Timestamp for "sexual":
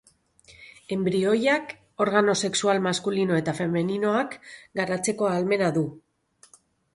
2.49-2.81